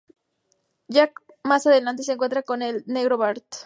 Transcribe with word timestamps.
Jack 0.87 1.21
más 1.43 1.67
adelante 1.67 2.01
se 2.01 2.13
encuentra 2.13 2.41
con 2.41 2.63
el 2.63 2.77
"El 2.77 2.83
Negro 2.87 3.19
Bart". 3.19 3.45